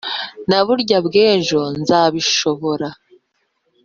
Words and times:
Na 0.49 0.59
burya 0.65 0.97
bw'ejo 1.05 1.61
nzabishobora 1.79 2.89